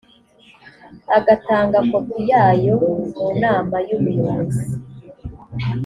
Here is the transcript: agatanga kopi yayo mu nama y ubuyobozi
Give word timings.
agatanga 1.17 1.77
kopi 1.89 2.17
yayo 2.31 2.75
mu 3.17 3.27
nama 3.41 3.75
y 3.87 3.91
ubuyobozi 3.97 4.65